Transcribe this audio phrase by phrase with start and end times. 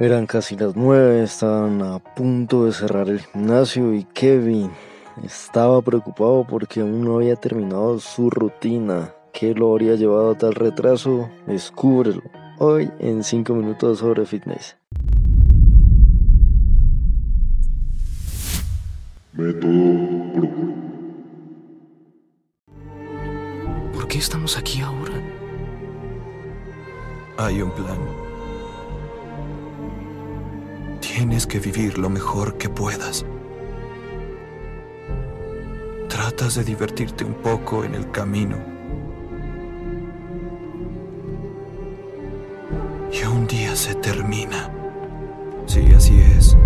[0.00, 4.70] Eran casi las nueve, estaban a punto de cerrar el gimnasio y Kevin
[5.24, 9.12] estaba preocupado porque aún no había terminado su rutina.
[9.32, 11.28] ¿Qué lo habría llevado a tal retraso?
[11.48, 12.22] Descúbrelo
[12.60, 14.76] hoy en 5 minutos sobre fitness.
[19.32, 19.98] Método
[23.94, 25.14] ¿Por qué estamos aquí ahora?
[27.36, 28.27] Hay un plan.
[31.18, 33.26] Tienes que vivir lo mejor que puedas.
[36.08, 38.56] Tratas de divertirte un poco en el camino.
[43.12, 44.70] Y un día se termina.
[45.66, 46.56] Sí, así es.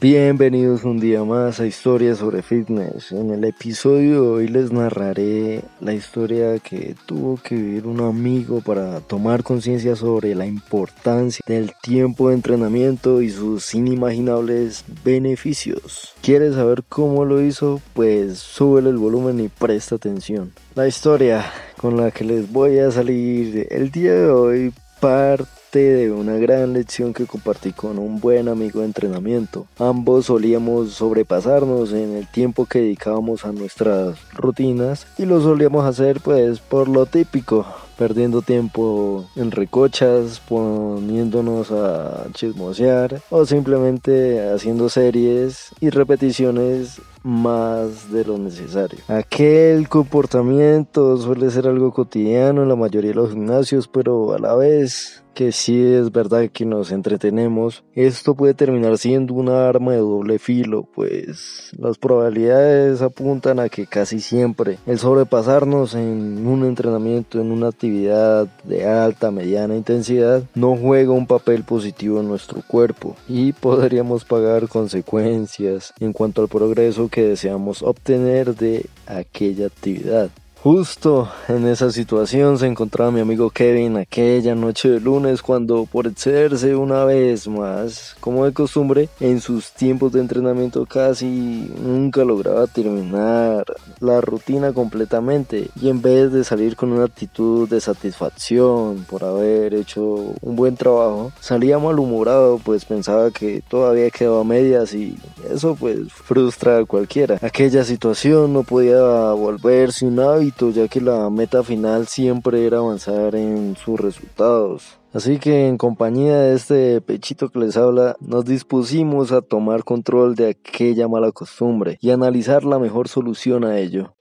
[0.00, 3.12] Bienvenidos un día más a Historias sobre Fitness.
[3.12, 8.62] En el episodio de hoy les narraré la historia que tuvo que vivir un amigo
[8.62, 16.14] para tomar conciencia sobre la importancia del tiempo de entrenamiento y sus inimaginables beneficios.
[16.22, 17.82] ¿Quieres saber cómo lo hizo?
[17.92, 20.54] Pues súbele el volumen y presta atención.
[20.76, 21.44] La historia
[21.76, 26.72] con la que les voy a salir el día de hoy parte de una gran
[26.72, 29.66] lección que compartí con un buen amigo de entrenamiento.
[29.78, 36.20] Ambos solíamos sobrepasarnos en el tiempo que dedicábamos a nuestras rutinas y lo solíamos hacer
[36.20, 37.66] pues por lo típico,
[38.00, 48.24] perdiendo tiempo en recochas, poniéndonos a chismosear o simplemente haciendo series y repeticiones más de
[48.24, 49.00] lo necesario.
[49.08, 54.56] Aquel comportamiento suele ser algo cotidiano en la mayoría de los gimnasios, pero a la
[54.56, 59.98] vez que sí es verdad que nos entretenemos, esto puede terminar siendo una arma de
[59.98, 67.40] doble filo, pues las probabilidades apuntan a que casi siempre el sobrepasarnos en un entrenamiento,
[67.40, 73.16] en una actividad de alta, mediana intensidad, no juega un papel positivo en nuestro cuerpo
[73.28, 80.30] y podríamos pagar consecuencias en cuanto al progreso que deseamos obtener de aquella actividad.
[80.62, 86.06] Justo en esa situación se encontraba mi amigo Kevin aquella noche de lunes cuando por
[86.06, 92.66] excederse una vez más, como de costumbre, en sus tiempos de entrenamiento casi nunca lograba
[92.66, 93.64] terminar
[94.00, 99.72] la rutina completamente y en vez de salir con una actitud de satisfacción por haber
[99.72, 100.04] hecho
[100.42, 105.16] un buen trabajo, salía malhumorado pues pensaba que todavía quedaba medias y
[105.50, 107.38] eso pues frustra a cualquiera.
[107.40, 109.00] Aquella situación no podía
[109.32, 114.98] volverse un hábito ya que la meta final siempre era avanzar en sus resultados.
[115.12, 120.34] Así que en compañía de este pechito que les habla, nos dispusimos a tomar control
[120.34, 124.14] de aquella mala costumbre y analizar la mejor solución a ello.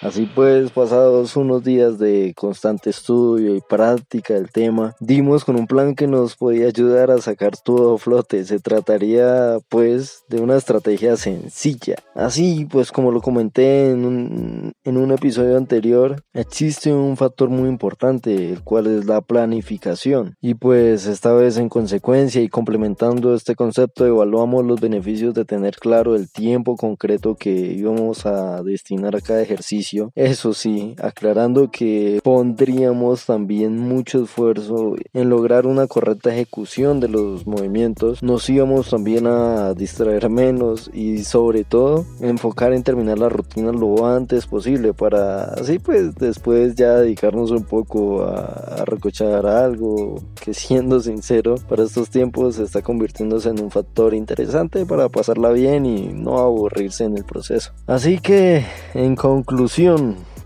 [0.00, 5.66] Así pues, pasados unos días de constante estudio y práctica del tema, dimos con un
[5.66, 8.44] plan que nos podía ayudar a sacar todo a flote.
[8.44, 11.96] Se trataría pues de una estrategia sencilla.
[12.14, 17.68] Así pues, como lo comenté en un, en un episodio anterior, existe un factor muy
[17.68, 20.36] importante, el cual es la planificación.
[20.40, 25.74] Y pues esta vez en consecuencia y complementando este concepto, evaluamos los beneficios de tener
[25.74, 32.20] claro el tiempo concreto que íbamos a destinar a cada ejercicio eso sí, aclarando que
[32.22, 39.26] pondríamos también mucho esfuerzo en lograr una correcta ejecución de los movimientos, nos íbamos también
[39.26, 45.44] a distraer menos y sobre todo enfocar en terminar la rutina lo antes posible para
[45.44, 52.10] así pues después ya dedicarnos un poco a, a algo que siendo sincero para estos
[52.10, 57.24] tiempos está convirtiéndose en un factor interesante para pasarla bien y no aburrirse en el
[57.24, 57.72] proceso.
[57.86, 59.77] Así que en conclusión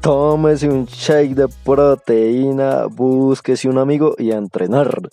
[0.03, 5.09] tómese un shake de proteína, búsquese un amigo y entrenar.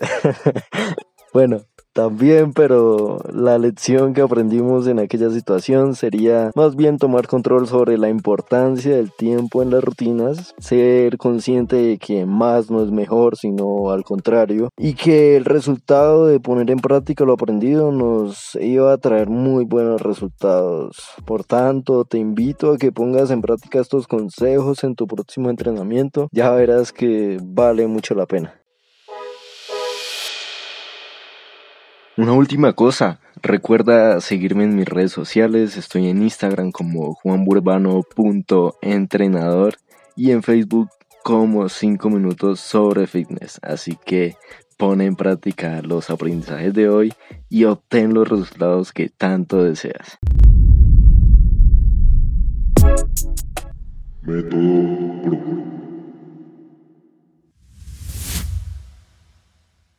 [1.33, 1.61] bueno,
[1.99, 7.97] también, pero la lección que aprendimos en aquella situación sería más bien tomar control sobre
[7.97, 13.35] la importancia del tiempo en las rutinas, ser consciente de que más no es mejor,
[13.35, 18.93] sino al contrario, y que el resultado de poner en práctica lo aprendido nos iba
[18.93, 21.01] a traer muy buenos resultados.
[21.25, 26.29] Por tanto, te invito a que pongas en práctica estos consejos en tu próximo entrenamiento,
[26.31, 28.58] ya verás que vale mucho la pena.
[32.19, 39.75] Una última cosa, recuerda seguirme en mis redes sociales, estoy en Instagram como juanburbano.entrenador
[40.17, 40.89] y en Facebook
[41.23, 44.35] como 5 minutos sobre fitness, así que
[44.75, 47.13] pone en práctica los aprendizajes de hoy
[47.47, 50.19] y obtén los resultados que tanto deseas.